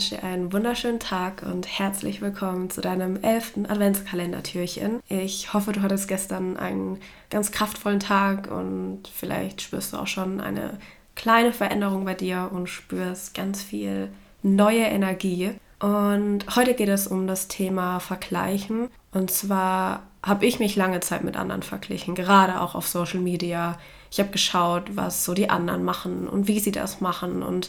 Wünsche 0.00 0.16
dir 0.16 0.24
einen 0.24 0.50
wunderschönen 0.50 0.98
Tag 0.98 1.42
und 1.42 1.66
herzlich 1.66 2.22
willkommen 2.22 2.70
zu 2.70 2.80
deinem 2.80 3.22
elften 3.22 3.66
Adventskalendertürchen. 3.66 5.00
Ich 5.10 5.52
hoffe, 5.52 5.72
du 5.72 5.82
hattest 5.82 6.08
gestern 6.08 6.56
einen 6.56 6.96
ganz 7.28 7.52
kraftvollen 7.52 8.00
Tag 8.00 8.50
und 8.50 9.02
vielleicht 9.14 9.60
spürst 9.60 9.92
du 9.92 9.98
auch 9.98 10.06
schon 10.06 10.40
eine 10.40 10.78
kleine 11.16 11.52
Veränderung 11.52 12.06
bei 12.06 12.14
dir 12.14 12.48
und 12.50 12.70
spürst 12.70 13.34
ganz 13.34 13.62
viel 13.62 14.08
neue 14.42 14.84
Energie. 14.84 15.50
Und 15.80 16.46
heute 16.56 16.72
geht 16.72 16.88
es 16.88 17.06
um 17.06 17.26
das 17.26 17.48
Thema 17.48 18.00
Vergleichen. 18.00 18.88
Und 19.12 19.30
zwar 19.30 20.04
habe 20.22 20.46
ich 20.46 20.60
mich 20.60 20.76
lange 20.76 21.00
Zeit 21.00 21.24
mit 21.24 21.36
anderen 21.36 21.62
verglichen, 21.62 22.14
gerade 22.14 22.62
auch 22.62 22.74
auf 22.74 22.88
Social 22.88 23.20
Media. 23.20 23.78
Ich 24.10 24.18
habe 24.18 24.30
geschaut, 24.30 24.96
was 24.96 25.26
so 25.26 25.34
die 25.34 25.50
anderen 25.50 25.84
machen 25.84 26.26
und 26.26 26.48
wie 26.48 26.58
sie 26.58 26.72
das 26.72 27.02
machen 27.02 27.42
und 27.42 27.68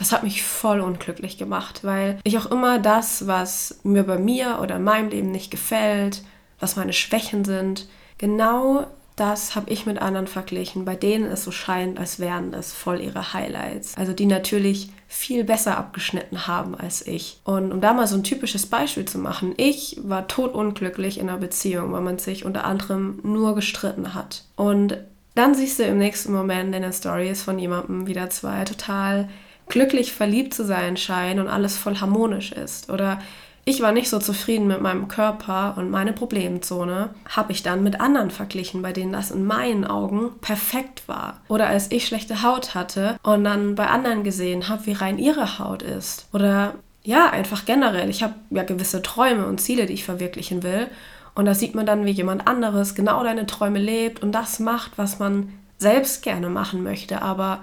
das 0.00 0.12
hat 0.12 0.22
mich 0.22 0.42
voll 0.42 0.80
unglücklich 0.80 1.36
gemacht, 1.36 1.84
weil 1.84 2.18
ich 2.24 2.38
auch 2.38 2.50
immer 2.50 2.78
das, 2.78 3.26
was 3.26 3.80
mir 3.82 4.02
bei 4.02 4.18
mir 4.18 4.58
oder 4.62 4.76
in 4.76 4.84
meinem 4.84 5.10
Leben 5.10 5.30
nicht 5.30 5.50
gefällt, 5.50 6.22
was 6.58 6.76
meine 6.76 6.94
Schwächen 6.94 7.44
sind, 7.44 7.86
genau 8.16 8.86
das 9.16 9.54
habe 9.54 9.70
ich 9.70 9.84
mit 9.84 10.00
anderen 10.00 10.26
verglichen, 10.26 10.86
bei 10.86 10.96
denen 10.96 11.30
es 11.30 11.44
so 11.44 11.50
scheint, 11.50 11.98
als 11.98 12.18
wären 12.18 12.54
es 12.54 12.72
voll 12.72 12.98
ihre 13.00 13.34
Highlights. 13.34 13.94
Also 13.98 14.14
die 14.14 14.24
natürlich 14.24 14.88
viel 15.06 15.44
besser 15.44 15.76
abgeschnitten 15.76 16.46
haben 16.46 16.74
als 16.74 17.06
ich. 17.06 17.38
Und 17.44 17.70
um 17.70 17.82
da 17.82 17.92
mal 17.92 18.06
so 18.06 18.16
ein 18.16 18.24
typisches 18.24 18.64
Beispiel 18.64 19.04
zu 19.04 19.18
machen, 19.18 19.52
ich 19.58 20.00
war 20.02 20.28
totunglücklich 20.28 21.20
in 21.20 21.28
einer 21.28 21.36
Beziehung, 21.36 21.92
weil 21.92 22.00
man 22.00 22.18
sich 22.18 22.46
unter 22.46 22.64
anderem 22.64 23.20
nur 23.22 23.54
gestritten 23.54 24.14
hat. 24.14 24.44
Und 24.56 24.96
dann 25.34 25.54
siehst 25.54 25.78
du 25.78 25.82
im 25.82 25.98
nächsten 25.98 26.32
Moment 26.32 26.74
in 26.74 26.80
den 26.80 26.92
Stories 26.94 27.42
von 27.42 27.58
jemandem 27.58 28.06
wieder 28.06 28.30
zwei 28.30 28.64
total 28.64 29.28
glücklich 29.70 30.12
verliebt 30.12 30.52
zu 30.52 30.64
sein 30.64 30.96
scheinen 30.96 31.40
und 31.40 31.48
alles 31.48 31.78
voll 31.78 31.96
harmonisch 31.96 32.52
ist. 32.52 32.90
Oder 32.90 33.20
ich 33.64 33.82
war 33.82 33.92
nicht 33.92 34.08
so 34.08 34.18
zufrieden 34.18 34.66
mit 34.66 34.80
meinem 34.80 35.08
Körper 35.08 35.74
und 35.76 35.90
meine 35.90 36.12
Problemzone, 36.12 37.10
habe 37.28 37.52
ich 37.52 37.62
dann 37.62 37.82
mit 37.82 38.00
anderen 38.00 38.30
verglichen, 38.30 38.82
bei 38.82 38.92
denen 38.92 39.12
das 39.12 39.30
in 39.30 39.44
meinen 39.46 39.84
Augen 39.84 40.30
perfekt 40.40 41.06
war. 41.06 41.40
Oder 41.48 41.68
als 41.68 41.90
ich 41.92 42.06
schlechte 42.06 42.42
Haut 42.42 42.74
hatte 42.74 43.16
und 43.22 43.44
dann 43.44 43.74
bei 43.74 43.86
anderen 43.86 44.24
gesehen 44.24 44.68
habe, 44.68 44.86
wie 44.86 44.92
rein 44.92 45.18
ihre 45.18 45.58
Haut 45.58 45.82
ist. 45.82 46.26
Oder 46.32 46.74
ja, 47.02 47.30
einfach 47.30 47.64
generell. 47.64 48.10
Ich 48.10 48.22
habe 48.22 48.34
ja 48.50 48.62
gewisse 48.62 49.02
Träume 49.02 49.46
und 49.46 49.60
Ziele, 49.60 49.86
die 49.86 49.94
ich 49.94 50.04
verwirklichen 50.04 50.62
will. 50.62 50.88
Und 51.34 51.44
da 51.44 51.54
sieht 51.54 51.74
man 51.74 51.86
dann, 51.86 52.04
wie 52.04 52.10
jemand 52.10 52.46
anderes 52.46 52.94
genau 52.94 53.22
deine 53.22 53.46
Träume 53.46 53.78
lebt 53.78 54.22
und 54.22 54.32
das 54.32 54.58
macht, 54.58 54.92
was 54.96 55.18
man 55.18 55.52
selbst 55.78 56.22
gerne 56.22 56.48
machen 56.48 56.82
möchte, 56.82 57.22
aber 57.22 57.60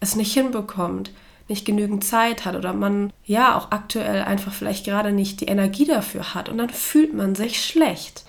es 0.00 0.14
nicht 0.14 0.32
hinbekommt 0.32 1.10
nicht 1.48 1.64
genügend 1.64 2.04
Zeit 2.04 2.44
hat 2.44 2.56
oder 2.56 2.72
man 2.72 3.12
ja 3.24 3.56
auch 3.56 3.70
aktuell 3.70 4.22
einfach 4.22 4.52
vielleicht 4.52 4.84
gerade 4.84 5.12
nicht 5.12 5.40
die 5.40 5.46
Energie 5.46 5.86
dafür 5.86 6.34
hat 6.34 6.48
und 6.48 6.58
dann 6.58 6.70
fühlt 6.70 7.14
man 7.14 7.34
sich 7.34 7.64
schlecht. 7.64 8.24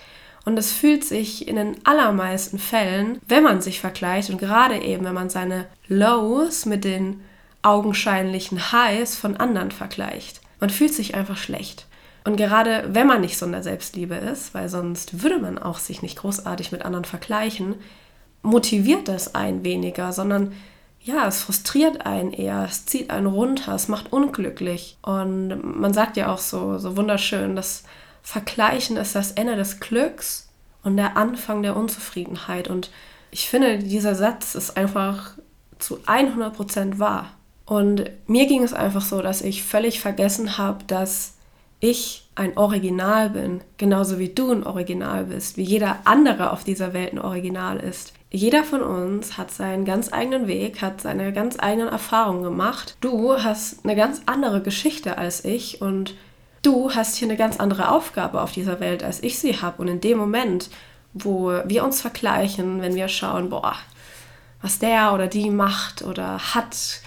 Und 0.46 0.58
es 0.58 0.72
fühlt 0.72 1.04
sich 1.04 1.46
in 1.46 1.56
den 1.56 1.76
allermeisten 1.84 2.58
Fällen, 2.58 3.20
wenn 3.28 3.42
man 3.42 3.60
sich 3.60 3.78
vergleicht 3.78 4.30
und 4.30 4.38
gerade 4.38 4.78
eben, 4.82 5.04
wenn 5.04 5.14
man 5.14 5.28
seine 5.28 5.66
Lows 5.86 6.64
mit 6.64 6.84
den 6.84 7.20
augenscheinlichen 7.62 8.72
Highs 8.72 9.16
von 9.16 9.36
anderen 9.36 9.70
vergleicht. 9.70 10.40
Man 10.58 10.70
fühlt 10.70 10.94
sich 10.94 11.14
einfach 11.14 11.36
schlecht. 11.36 11.86
Und 12.24 12.36
gerade 12.36 12.84
wenn 12.88 13.06
man 13.06 13.20
nicht 13.20 13.38
so 13.38 13.46
in 13.46 13.52
der 13.52 13.62
Selbstliebe 13.62 14.14
ist, 14.14 14.54
weil 14.54 14.68
sonst 14.68 15.22
würde 15.22 15.38
man 15.38 15.58
auch 15.58 15.78
sich 15.78 16.02
nicht 16.02 16.18
großartig 16.18 16.72
mit 16.72 16.84
anderen 16.84 17.04
vergleichen, 17.04 17.76
motiviert 18.42 19.08
das 19.08 19.34
einen 19.34 19.64
weniger, 19.64 20.12
sondern 20.12 20.52
ja, 21.02 21.26
es 21.26 21.42
frustriert 21.42 22.04
einen 22.04 22.32
eher, 22.32 22.64
es 22.64 22.84
zieht 22.86 23.10
einen 23.10 23.26
runter, 23.26 23.74
es 23.74 23.88
macht 23.88 24.12
unglücklich. 24.12 24.98
Und 25.02 25.80
man 25.80 25.94
sagt 25.94 26.16
ja 26.16 26.32
auch 26.32 26.38
so, 26.38 26.78
so 26.78 26.96
wunderschön, 26.96 27.56
das 27.56 27.84
Vergleichen 28.22 28.96
ist 28.96 29.14
das 29.14 29.32
Ende 29.32 29.56
des 29.56 29.80
Glücks 29.80 30.48
und 30.82 30.96
der 30.96 31.16
Anfang 31.16 31.62
der 31.62 31.76
Unzufriedenheit. 31.76 32.68
Und 32.68 32.90
ich 33.30 33.48
finde, 33.48 33.78
dieser 33.78 34.14
Satz 34.14 34.54
ist 34.54 34.76
einfach 34.76 35.32
zu 35.78 35.98
100% 36.00 36.98
wahr. 36.98 37.32
Und 37.64 38.10
mir 38.26 38.46
ging 38.46 38.62
es 38.62 38.74
einfach 38.74 39.02
so, 39.02 39.22
dass 39.22 39.42
ich 39.42 39.62
völlig 39.62 40.00
vergessen 40.00 40.58
habe, 40.58 40.84
dass 40.84 41.34
ich 41.78 42.28
ein 42.34 42.58
Original 42.58 43.30
bin, 43.30 43.62
genauso 43.78 44.18
wie 44.18 44.28
du 44.28 44.50
ein 44.52 44.64
Original 44.64 45.24
bist, 45.24 45.56
wie 45.56 45.62
jeder 45.62 46.00
andere 46.04 46.52
auf 46.52 46.64
dieser 46.64 46.92
Welt 46.92 47.12
ein 47.12 47.18
Original 47.18 47.78
ist. 47.78 48.12
Jeder 48.32 48.62
von 48.62 48.80
uns 48.80 49.38
hat 49.38 49.50
seinen 49.50 49.84
ganz 49.84 50.12
eigenen 50.12 50.46
Weg, 50.46 50.82
hat 50.82 51.00
seine 51.00 51.32
ganz 51.32 51.56
eigenen 51.58 51.88
Erfahrungen 51.88 52.44
gemacht. 52.44 52.96
Du 53.00 53.42
hast 53.42 53.84
eine 53.84 53.96
ganz 53.96 54.22
andere 54.26 54.62
Geschichte 54.62 55.18
als 55.18 55.44
ich 55.44 55.82
und 55.82 56.14
du 56.62 56.92
hast 56.92 57.16
hier 57.16 57.26
eine 57.26 57.36
ganz 57.36 57.58
andere 57.58 57.90
Aufgabe 57.90 58.40
auf 58.40 58.52
dieser 58.52 58.78
Welt, 58.78 59.02
als 59.02 59.20
ich 59.24 59.40
sie 59.40 59.60
habe. 59.60 59.82
Und 59.82 59.88
in 59.88 60.00
dem 60.00 60.16
Moment, 60.16 60.70
wo 61.12 61.52
wir 61.64 61.84
uns 61.84 62.00
vergleichen, 62.00 62.80
wenn 62.82 62.94
wir 62.94 63.08
schauen, 63.08 63.50
boah, 63.50 63.74
was 64.62 64.78
der 64.78 65.12
oder 65.12 65.26
die 65.26 65.50
macht 65.50 66.02
oder 66.02 66.38
hat, 66.38 67.00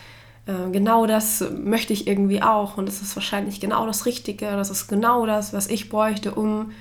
äh, 0.45 0.71
genau 0.73 1.05
das 1.05 1.41
möchte 1.55 1.93
ich 1.93 2.05
irgendwie 2.05 2.41
auch 2.41 2.77
und 2.77 2.89
es 2.89 3.01
ist 3.01 3.15
wahrscheinlich 3.15 3.61
genau 3.61 3.85
das 3.85 4.05
Richtige, 4.05 4.51
das 4.51 4.69
ist 4.69 4.89
genau 4.89 5.25
das, 5.25 5.53
was 5.53 5.67
ich 5.67 5.87
bräuchte, 5.87 6.35
um 6.35 6.73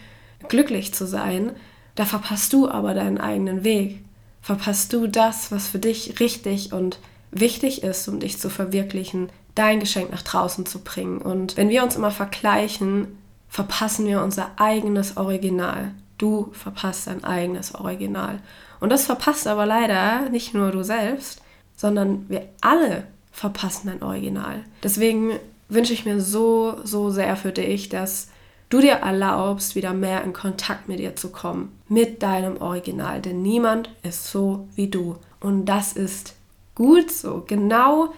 glücklich 0.49 0.93
zu 0.93 1.07
sein, 1.07 1.53
da 1.95 2.07
verpasst 2.07 2.53
du 2.53 2.69
aber 2.69 2.95
deinen 2.95 3.19
eigenen 3.19 3.63
Weg 3.63 4.03
verpasst 4.43 4.93
du 4.93 5.07
das, 5.07 5.53
was 5.53 5.69
für 5.69 5.79
dich 5.79 6.21
richtig 6.21 6.73
und 6.73 6.99
wichtig 7.31 7.83
ist, 7.83 8.07
um 8.09 8.21
dich 8.21 8.39
zu 8.39 8.51
verwirklichen, 8.51 9.31
dein 9.55 9.81
Geschenk 9.81 10.11
nach 10.11 10.23
draußen 10.23 10.67
zu 10.67 10.81
bringen. 10.81 11.19
Und 11.19 11.57
wenn 11.57 11.69
wir 11.69 11.83
uns 11.83 11.97
immer 11.97 12.11
vergleichen, 12.11 13.07
verpassen 13.49 14.07
wir 14.07 14.23
unser 14.23 14.51
eigenes 14.57 15.17
Original. 15.17 15.93
Du 16.19 16.51
verpasst 16.53 17.07
dein 17.07 17.25
eigenes 17.25 17.75
Original. 17.75 18.41
Und 18.81 18.91
das 18.91 19.07
verpasst 19.07 19.47
aber 19.47 19.67
leider 19.67 20.29
nicht 20.31 20.55
nur 20.55 20.73
du 20.73 20.83
selbst, 20.83 21.41
sondern 21.77 22.29
wir 22.29 22.49
alle 22.61 23.05
verpassen 23.31 23.89
dein 23.89 24.03
Original. 24.03 24.65
Deswegen 24.83 25.39
wünsche 25.69 25.93
ich 25.93 26.05
mir 26.05 26.21
so, 26.21 26.77
so 26.85 27.11
sehr 27.11 27.37
für 27.37 27.53
dich, 27.53 27.89
dass 27.89 28.29
du 28.73 28.81
dir 28.81 28.95
erlaubst, 28.95 29.75
wieder 29.75 29.93
mehr 29.93 30.25
in 30.25 30.33
Kontakt 30.33 30.89
mit 30.89 30.99
dir 30.99 31.15
zu 31.15 31.31
kommen, 31.31 31.79
mit 31.89 32.23
deinem 32.23 32.61
Original. 32.61 33.21
Denn 33.21 33.43
niemand 33.43 33.91
ist 34.03 34.29
so 34.29 34.67
wie 34.75 34.89
du. 34.89 35.17
Und 35.41 35.67
das 35.67 35.93
ist 35.93 36.35
gut 36.75 37.11
so. 37.11 37.45
Genau 37.47 38.15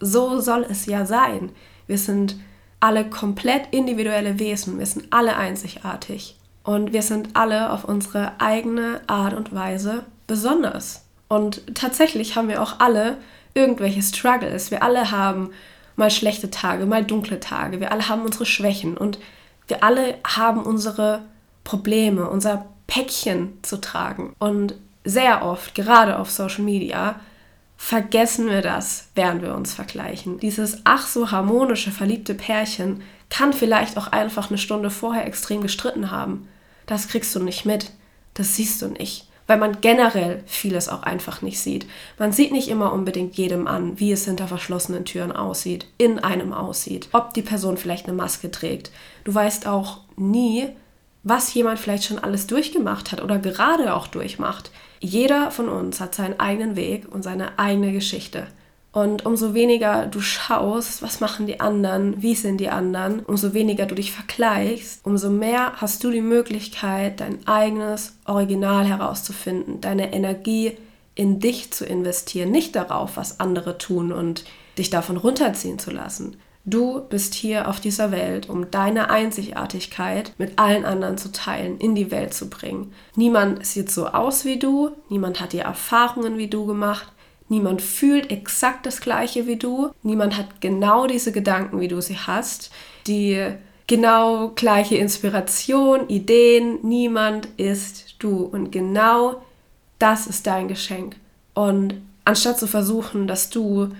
so 0.00 0.40
soll 0.40 0.66
es 0.68 0.86
ja 0.86 1.06
sein. 1.06 1.50
Wir 1.86 1.98
sind 1.98 2.36
alle 2.80 3.08
komplett 3.08 3.68
individuelle 3.72 4.38
Wesen. 4.38 4.78
Wir 4.78 4.86
sind 4.86 5.06
alle 5.10 5.36
einzigartig. 5.36 6.36
Und 6.64 6.92
wir 6.92 7.02
sind 7.02 7.30
alle 7.34 7.72
auf 7.72 7.84
unsere 7.84 8.40
eigene 8.40 9.00
Art 9.06 9.34
und 9.34 9.54
Weise 9.54 10.04
besonders. 10.26 11.04
Und 11.28 11.62
tatsächlich 11.74 12.36
haben 12.36 12.48
wir 12.48 12.62
auch 12.62 12.80
alle 12.80 13.16
irgendwelche 13.54 14.02
Struggles. 14.02 14.70
Wir 14.70 14.82
alle 14.82 15.10
haben 15.10 15.50
mal 15.96 16.10
schlechte 16.10 16.50
Tage, 16.50 16.84
mal 16.84 17.04
dunkle 17.04 17.40
Tage. 17.40 17.80
Wir 17.80 17.92
alle 17.92 18.08
haben 18.08 18.22
unsere 18.22 18.46
Schwächen. 18.46 18.96
Und 18.96 19.18
wir 19.66 19.82
alle 19.82 20.18
haben 20.26 20.62
unsere 20.62 21.22
Probleme, 21.62 22.28
unser 22.28 22.66
Päckchen 22.86 23.58
zu 23.62 23.80
tragen. 23.80 24.34
Und 24.38 24.74
sehr 25.04 25.44
oft, 25.44 25.74
gerade 25.74 26.18
auf 26.18 26.30
Social 26.30 26.64
Media, 26.64 27.20
vergessen 27.76 28.48
wir 28.48 28.62
das, 28.62 29.08
während 29.14 29.42
wir 29.42 29.54
uns 29.54 29.74
vergleichen. 29.74 30.38
Dieses 30.38 30.78
ach 30.84 31.06
so 31.06 31.30
harmonische, 31.30 31.90
verliebte 31.90 32.34
Pärchen 32.34 33.02
kann 33.30 33.52
vielleicht 33.52 33.98
auch 33.98 34.08
einfach 34.08 34.48
eine 34.48 34.58
Stunde 34.58 34.90
vorher 34.90 35.26
extrem 35.26 35.60
gestritten 35.60 36.10
haben. 36.10 36.48
Das 36.86 37.08
kriegst 37.08 37.34
du 37.34 37.42
nicht 37.42 37.64
mit. 37.64 37.90
Das 38.34 38.56
siehst 38.56 38.82
du 38.82 38.88
nicht 38.88 39.28
weil 39.46 39.58
man 39.58 39.80
generell 39.80 40.42
vieles 40.46 40.88
auch 40.88 41.02
einfach 41.02 41.42
nicht 41.42 41.60
sieht. 41.60 41.86
Man 42.18 42.32
sieht 42.32 42.52
nicht 42.52 42.68
immer 42.68 42.92
unbedingt 42.92 43.34
jedem 43.36 43.66
an, 43.66 43.98
wie 44.00 44.12
es 44.12 44.24
hinter 44.24 44.48
verschlossenen 44.48 45.04
Türen 45.04 45.32
aussieht, 45.32 45.86
in 45.98 46.18
einem 46.18 46.52
aussieht, 46.52 47.08
ob 47.12 47.34
die 47.34 47.42
Person 47.42 47.76
vielleicht 47.76 48.06
eine 48.06 48.16
Maske 48.16 48.50
trägt. 48.50 48.90
Du 49.24 49.34
weißt 49.34 49.66
auch 49.66 50.00
nie, 50.16 50.68
was 51.22 51.52
jemand 51.54 51.78
vielleicht 51.78 52.04
schon 52.04 52.18
alles 52.18 52.46
durchgemacht 52.46 53.12
hat 53.12 53.22
oder 53.22 53.38
gerade 53.38 53.94
auch 53.94 54.06
durchmacht. 54.06 54.70
Jeder 55.00 55.50
von 55.50 55.68
uns 55.68 56.00
hat 56.00 56.14
seinen 56.14 56.38
eigenen 56.38 56.76
Weg 56.76 57.12
und 57.12 57.22
seine 57.22 57.58
eigene 57.58 57.92
Geschichte. 57.92 58.46
Und 58.94 59.26
umso 59.26 59.54
weniger 59.54 60.06
du 60.06 60.20
schaust, 60.20 61.02
was 61.02 61.18
machen 61.18 61.48
die 61.48 61.58
anderen, 61.58 62.22
wie 62.22 62.36
sind 62.36 62.58
die 62.58 62.68
anderen, 62.68 63.20
umso 63.26 63.52
weniger 63.52 63.86
du 63.86 63.96
dich 63.96 64.12
vergleichst, 64.12 65.04
umso 65.04 65.30
mehr 65.30 65.72
hast 65.78 66.04
du 66.04 66.12
die 66.12 66.20
Möglichkeit, 66.20 67.18
dein 67.18 67.44
eigenes 67.44 68.16
Original 68.24 68.84
herauszufinden, 68.86 69.80
deine 69.80 70.12
Energie 70.12 70.76
in 71.16 71.40
dich 71.40 71.72
zu 71.72 71.84
investieren, 71.84 72.52
nicht 72.52 72.76
darauf, 72.76 73.16
was 73.16 73.40
andere 73.40 73.78
tun 73.78 74.12
und 74.12 74.44
dich 74.78 74.90
davon 74.90 75.16
runterziehen 75.16 75.80
zu 75.80 75.90
lassen. 75.90 76.36
Du 76.64 77.00
bist 77.00 77.34
hier 77.34 77.68
auf 77.68 77.80
dieser 77.80 78.12
Welt, 78.12 78.48
um 78.48 78.70
deine 78.70 79.10
Einzigartigkeit 79.10 80.32
mit 80.38 80.58
allen 80.60 80.84
anderen 80.84 81.18
zu 81.18 81.32
teilen, 81.32 81.78
in 81.78 81.96
die 81.96 82.12
Welt 82.12 82.32
zu 82.32 82.48
bringen. 82.48 82.92
Niemand 83.16 83.66
sieht 83.66 83.90
so 83.90 84.06
aus 84.06 84.44
wie 84.44 84.60
du, 84.60 84.92
niemand 85.08 85.40
hat 85.40 85.52
die 85.52 85.58
Erfahrungen 85.58 86.38
wie 86.38 86.48
du 86.48 86.64
gemacht, 86.64 87.08
Niemand 87.48 87.82
fühlt 87.82 88.30
exakt 88.30 88.86
das 88.86 89.00
gleiche 89.00 89.46
wie 89.46 89.56
du. 89.56 89.90
Niemand 90.02 90.36
hat 90.36 90.60
genau 90.60 91.06
diese 91.06 91.32
Gedanken, 91.32 91.80
wie 91.80 91.88
du 91.88 92.00
sie 92.00 92.16
hast. 92.16 92.70
Die 93.06 93.46
genau 93.86 94.52
gleiche 94.54 94.96
Inspiration, 94.96 96.08
Ideen. 96.08 96.78
Niemand 96.82 97.48
ist 97.56 98.16
du. 98.18 98.44
Und 98.44 98.72
genau 98.72 99.42
das 99.98 100.26
ist 100.26 100.46
dein 100.46 100.68
Geschenk. 100.68 101.16
Und 101.52 101.94
anstatt 102.24 102.58
zu 102.58 102.66
versuchen, 102.66 103.26
dass 103.26 103.50
du 103.50 103.90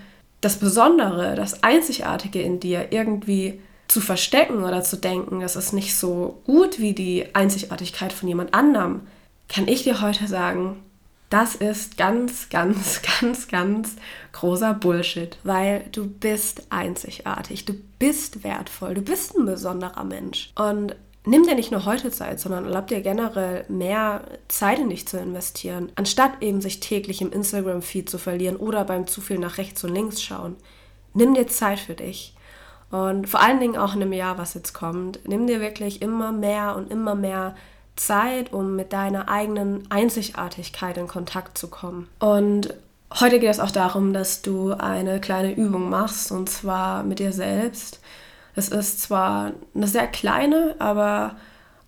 das 0.41 0.59
Besondere, 0.59 1.35
das 1.35 1.63
Einzigartige 1.63 2.43
in 2.43 2.61
dir 2.61 2.93
irgendwie 2.93 3.61
zu 3.89 4.01
verstecken 4.01 4.65
oder 4.65 4.83
zu 4.83 4.97
denken, 4.97 5.41
das 5.41 5.57
ist 5.57 5.73
nicht 5.73 5.95
so 5.95 6.41
gut 6.45 6.81
wie 6.81 6.95
die 6.95 7.35
Einzigartigkeit 7.35 8.13
von 8.13 8.29
jemand 8.29 8.55
anderem, 8.55 9.03
kann 9.49 9.69
ich 9.69 9.85
dir 9.85 10.01
heute 10.01 10.27
sagen, 10.27 10.77
das 11.35 11.57
ist 11.57 11.97
ganz, 11.97 12.49
ganz, 12.49 13.03
ganz, 13.21 13.49
ganz 13.49 13.97
großer 14.31 14.73
Bullshit, 14.73 15.37
weil 15.43 15.85
du 15.91 16.09
bist 16.09 16.69
einzigartig, 16.71 17.65
du 17.65 17.75
bist 17.99 18.45
wertvoll, 18.45 18.95
du 18.95 19.03
bist 19.03 19.37
ein 19.37 19.45
besonderer 19.45 20.05
Mensch. 20.05 20.53
Und 20.55 20.95
nimm 21.27 21.43
dir 21.43 21.57
nicht 21.57 21.73
nur 21.73 21.87
heute 21.87 22.13
Zeit, 22.13 22.39
sondern 22.39 22.67
erlaub 22.67 22.87
dir 22.87 23.01
generell 23.01 23.65
mehr 23.69 24.23
Zeit 24.47 24.79
in 24.79 24.91
dich 24.91 25.09
zu 25.09 25.19
investieren, 25.19 25.91
anstatt 25.97 26.41
eben 26.41 26.61
sich 26.61 26.79
täglich 26.79 27.21
im 27.21 27.33
Instagram-Feed 27.33 28.09
zu 28.09 28.19
verlieren 28.19 28.55
oder 28.55 28.85
beim 28.85 29.09
zu 29.09 29.21
viel 29.21 29.39
nach 29.39 29.59
rechts 29.59 29.83
und 29.83 29.93
links 29.93 30.23
schauen. 30.23 30.55
Nimm 31.15 31.35
dir 31.35 31.49
Zeit 31.49 31.81
für 31.81 31.95
dich. 31.95 32.37
Und 32.93 33.29
vor 33.29 33.41
allen 33.41 33.59
Dingen 33.59 33.77
auch 33.77 33.97
in 33.97 34.03
einem 34.03 34.13
Jahr, 34.13 34.39
was 34.39 34.55
jetzt 34.55 34.73
kommt, 34.73 35.19
nimm 35.27 35.49
dir 35.49 35.61
wirklich 35.61 36.01
immer 36.01 36.31
mehr 36.31 36.77
und 36.77 36.93
immer 36.93 37.17
mehr 37.17 37.57
Zeit, 37.97 38.53
um 38.53 38.77
mit 38.77 38.93
deiner 38.93 39.29
eigenen 39.29 39.91
Einzigartigkeit 39.91 40.97
in 40.97 41.09
Kontakt 41.09 41.57
zu 41.59 41.69
kommen. 41.69 42.09
Und 42.19 42.75
heute 43.21 43.39
geht 43.39 43.51
es 43.51 43.61
auch 43.61 43.71
darum, 43.71 44.13
dass 44.13 44.43
du 44.43 44.73
eine 44.73 45.21
kleine 45.21 45.55
Übung 45.55 45.91
machst, 45.91 46.33
und 46.33 46.49
zwar 46.49 47.03
mit 47.03 47.19
dir 47.19 47.33
selbst. 47.33 48.01
Es 48.57 48.69
ist 48.69 49.03
zwar 49.03 49.53
eine 49.75 49.87
sehr 49.87 50.07
kleine, 50.07 50.77
aber 50.79 51.37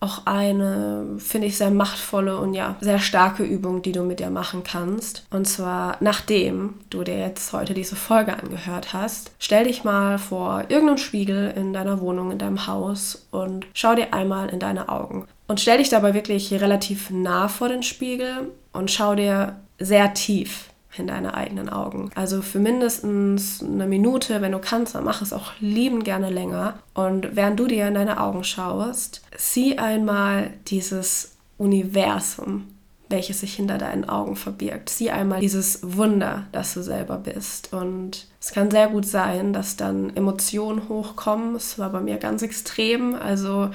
auch 0.00 0.26
eine, 0.26 1.16
finde 1.18 1.46
ich, 1.46 1.56
sehr 1.56 1.70
machtvolle 1.70 2.38
und 2.38 2.54
ja, 2.54 2.76
sehr 2.80 2.98
starke 2.98 3.42
Übung, 3.42 3.82
die 3.82 3.92
du 3.92 4.02
mit 4.02 4.20
dir 4.20 4.30
machen 4.30 4.62
kannst. 4.62 5.26
Und 5.30 5.46
zwar, 5.46 5.96
nachdem 6.00 6.74
du 6.90 7.02
dir 7.02 7.18
jetzt 7.18 7.52
heute 7.52 7.74
diese 7.74 7.96
Folge 7.96 8.38
angehört 8.38 8.92
hast, 8.92 9.32
stell 9.38 9.64
dich 9.64 9.84
mal 9.84 10.18
vor 10.18 10.64
irgendeinen 10.68 10.98
Spiegel 10.98 11.52
in 11.56 11.72
deiner 11.72 12.00
Wohnung, 12.00 12.30
in 12.30 12.38
deinem 12.38 12.66
Haus 12.66 13.26
und 13.30 13.66
schau 13.72 13.94
dir 13.94 14.12
einmal 14.12 14.48
in 14.50 14.60
deine 14.60 14.88
Augen. 14.88 15.26
Und 15.48 15.60
stell 15.60 15.78
dich 15.78 15.88
dabei 15.88 16.12
wirklich 16.14 16.52
relativ 16.52 17.10
nah 17.10 17.48
vor 17.48 17.68
den 17.68 17.82
Spiegel 17.82 18.52
und 18.72 18.90
schau 18.90 19.14
dir 19.14 19.56
sehr 19.78 20.12
tief 20.14 20.70
in 20.98 21.06
deine 21.06 21.34
eigenen 21.34 21.68
Augen. 21.68 22.10
Also 22.14 22.42
für 22.42 22.58
mindestens 22.58 23.62
eine 23.62 23.86
Minute, 23.86 24.40
wenn 24.40 24.52
du 24.52 24.58
kannst, 24.58 24.94
dann 24.94 25.04
mach 25.04 25.22
es 25.22 25.32
auch 25.32 25.52
liebend 25.60 26.04
gerne 26.04 26.30
länger. 26.30 26.78
Und 26.94 27.36
während 27.36 27.58
du 27.58 27.66
dir 27.66 27.88
in 27.88 27.94
deine 27.94 28.20
Augen 28.20 28.44
schaust, 28.44 29.22
sieh 29.36 29.78
einmal 29.78 30.50
dieses 30.68 31.36
Universum, 31.58 32.64
welches 33.08 33.40
sich 33.40 33.54
hinter 33.54 33.78
deinen 33.78 34.08
Augen 34.08 34.36
verbirgt. 34.36 34.88
Sieh 34.90 35.10
einmal 35.10 35.40
dieses 35.40 35.80
Wunder, 35.82 36.46
das 36.52 36.74
du 36.74 36.82
selber 36.82 37.18
bist. 37.18 37.72
Und 37.72 38.26
es 38.40 38.52
kann 38.52 38.70
sehr 38.70 38.88
gut 38.88 39.06
sein, 39.06 39.52
dass 39.52 39.76
dann 39.76 40.14
Emotionen 40.16 40.88
hochkommen. 40.88 41.54
Es 41.54 41.78
war 41.78 41.90
bei 41.90 42.00
mir 42.00 42.16
ganz 42.16 42.42
extrem. 42.42 43.14
Also 43.14 43.70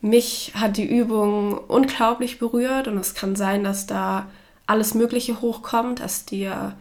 mich 0.00 0.52
hat 0.54 0.76
die 0.76 0.86
Übung 0.86 1.58
unglaublich 1.58 2.38
berührt 2.38 2.86
und 2.86 2.98
es 2.98 3.14
kann 3.14 3.34
sein, 3.34 3.64
dass 3.64 3.86
da 3.86 4.26
alles 4.68 4.94
Mögliche 4.94 5.40
hochkommt, 5.40 6.00
dass 6.00 6.24
dir 6.24 6.74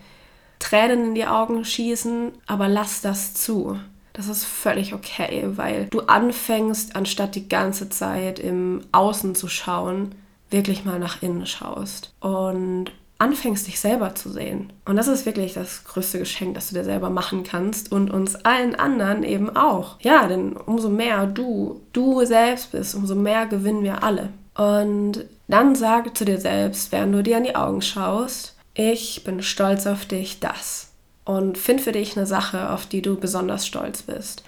Tränen 0.60 1.06
in 1.06 1.16
die 1.16 1.25
Augen 1.25 1.66
schießen, 1.66 2.31
aber 2.45 2.68
lass 2.68 3.01
das 3.01 3.34
zu. 3.34 3.80
Das 4.13 4.28
ist 4.28 4.45
völlig 4.45 4.94
okay, 4.94 5.44
weil 5.56 5.86
du 5.86 6.01
anfängst, 6.01 6.95
anstatt 6.95 7.36
die 7.36 7.48
ganze 7.48 7.89
Zeit 7.89 8.39
im 8.39 8.81
Außen 8.92 9.36
zu 9.36 9.48
schauen, 9.48 10.16
wirklich 10.50 10.86
mal 10.86 11.00
nach 11.00 11.22
innen 11.22 11.45
schaust 11.45 12.13
und 12.19 12.92
anfängst, 13.19 13.68
dich 13.68 13.80
selber 13.80 14.16
zu 14.16 14.30
sehen. 14.30 14.74
Und 14.86 14.95
das 14.95 15.07
ist 15.07 15.25
wirklich 15.25 15.54
das 15.54 15.83
größte 15.83 16.19
Geschenk, 16.19 16.56
das 16.56 16.69
du 16.69 16.75
dir 16.75 16.83
selber 16.83 17.10
machen 17.10 17.44
kannst 17.44 17.92
und 17.92 18.12
uns 18.12 18.36
allen 18.36 18.75
anderen 18.75 19.24
eben 19.24 19.56
auch. 19.56 20.00
Ja, 20.01 20.28
denn 20.28 20.54
umso 20.54 20.90
mehr 20.90 21.25
du, 21.25 21.81
du 21.94 22.25
selbst 22.25 22.72
bist, 22.72 22.95
umso 22.95 23.16
mehr 23.16 23.45
gewinnen 23.45 23.83
wir 23.83 24.04
alle. 24.04 24.30
Und 24.56 25.25
dann 25.47 25.75
sage 25.75 26.13
zu 26.13 26.25
dir 26.25 26.39
selbst, 26.39 26.91
während 26.91 27.13
du 27.13 27.23
dir 27.23 27.38
in 27.38 27.45
die 27.45 27.55
Augen 27.55 27.81
schaust, 27.81 28.55
ich 28.73 29.23
bin 29.23 29.41
stolz 29.41 29.88
auf 29.88 30.05
dich, 30.05 30.39
das. 30.39 30.91
Und 31.25 31.57
find 31.57 31.81
für 31.81 31.91
dich 31.91 32.15
eine 32.15 32.25
Sache, 32.25 32.69
auf 32.69 32.85
die 32.85 33.01
du 33.01 33.17
besonders 33.17 33.65
stolz 33.65 34.03
bist. 34.03 34.44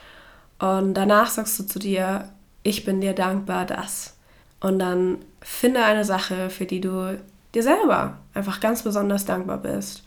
Und 0.60 0.94
danach 0.94 1.30
sagst 1.30 1.60
du 1.60 1.64
zu 1.64 1.80
dir, 1.80 2.30
ich 2.64 2.86
bin 2.86 3.02
dir 3.02 3.14
dankbar, 3.14 3.66
das. 3.66 4.16
Und 4.60 4.80
dann 4.80 5.20
finde 5.42 5.84
eine 5.84 6.06
Sache, 6.06 6.50
für 6.50 6.66
die 6.66 6.82
du 6.82 7.18
dir 7.56 7.64
selber 7.64 8.18
einfach 8.34 8.60
ganz 8.60 8.84
besonders 8.84 9.26
dankbar 9.26 9.58
bist. 9.58 10.04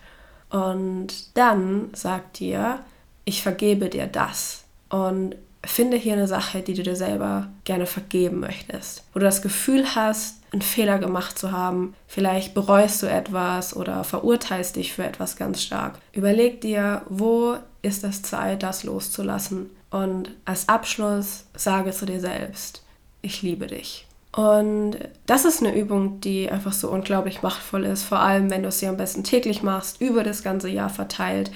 Und 0.50 1.36
dann 1.36 1.90
sag 1.94 2.34
dir, 2.34 2.80
ich 3.24 3.42
vergebe 3.42 3.88
dir 3.88 4.06
das. 4.06 4.64
Und 4.90 5.36
finde 5.64 5.97
hier 5.97 6.14
eine 6.14 6.29
Sache, 6.29 6.61
die 6.61 6.75
du 6.75 6.82
dir 6.82 6.97
selber 6.97 7.49
gerne 7.64 7.87
vergeben 7.87 8.41
möchtest. 8.41 9.05
Wo 9.12 9.20
du 9.20 9.25
das 9.25 9.43
Gefühl 9.43 9.94
hast, 9.94 10.37
einen 10.53 10.62
Fehler 10.62 10.99
gemacht 10.99 11.38
zu 11.38 11.53
haben. 11.53 11.94
Vielleicht 12.06 12.55
bereust 12.55 13.03
du 13.03 13.06
etwas 13.06 13.75
oder 13.75 14.05
verurteilst 14.05 14.76
dich 14.76 14.93
für 14.93 15.05
etwas 15.05 15.37
ganz 15.37 15.62
stark. 15.62 15.99
Überleg 16.12 16.61
dir, 16.61 17.03
wo 17.09 17.56
ist 17.81 18.05
es 18.05 18.23
Zeit, 18.23 18.62
das 18.62 18.85
loszulassen. 18.85 19.70
Und 19.91 20.31
als 20.44 20.69
Abschluss 20.69 21.44
sage 21.55 21.93
zu 21.93 22.06
dir 22.06 22.20
selbst, 22.20 22.82
ich 23.23 23.43
liebe 23.43 23.67
dich. 23.67 24.06
Und 24.35 24.97
das 25.26 25.44
ist 25.44 25.61
eine 25.61 25.76
Übung, 25.76 26.20
die 26.20 26.50
einfach 26.50 26.73
so 26.73 26.91
unglaublich 26.91 27.43
machtvoll 27.43 27.85
ist, 27.85 28.03
vor 28.03 28.20
allem 28.20 28.50
wenn 28.50 28.62
du 28.62 28.73
sie 28.73 28.87
am 28.87 28.97
besten 28.97 29.25
täglich 29.25 29.62
machst, 29.62 30.00
über 30.00 30.25
das 30.25 30.43
ganze 30.43 30.70
Jahr 30.70 30.88
verteilt 30.88 31.50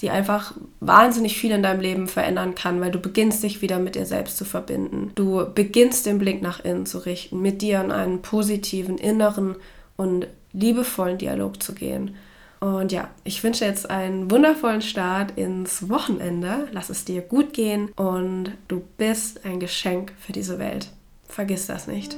die 0.00 0.10
einfach 0.10 0.54
wahnsinnig 0.80 1.36
viel 1.36 1.50
in 1.50 1.62
deinem 1.62 1.80
Leben 1.80 2.08
verändern 2.08 2.54
kann, 2.54 2.80
weil 2.80 2.90
du 2.90 2.98
beginnst 2.98 3.42
dich 3.42 3.60
wieder 3.60 3.78
mit 3.78 3.94
dir 3.94 4.06
selbst 4.06 4.36
zu 4.36 4.44
verbinden. 4.44 5.12
Du 5.14 5.44
beginnst 5.54 6.06
den 6.06 6.18
Blick 6.18 6.40
nach 6.42 6.64
innen 6.64 6.86
zu 6.86 6.98
richten, 6.98 7.40
mit 7.42 7.60
dir 7.62 7.80
in 7.80 7.92
einen 7.92 8.22
positiven, 8.22 8.96
inneren 8.96 9.56
und 9.96 10.26
liebevollen 10.52 11.18
Dialog 11.18 11.62
zu 11.62 11.74
gehen. 11.74 12.16
Und 12.60 12.92
ja, 12.92 13.08
ich 13.24 13.42
wünsche 13.42 13.64
jetzt 13.64 13.88
einen 13.88 14.30
wundervollen 14.30 14.82
Start 14.82 15.38
ins 15.38 15.88
Wochenende. 15.88 16.68
Lass 16.72 16.90
es 16.90 17.04
dir 17.04 17.22
gut 17.22 17.52
gehen 17.54 17.90
und 17.96 18.52
du 18.68 18.82
bist 18.98 19.44
ein 19.44 19.60
Geschenk 19.60 20.12
für 20.18 20.32
diese 20.32 20.58
Welt. 20.58 20.88
Vergiss 21.26 21.66
das 21.66 21.86
nicht. 21.86 22.16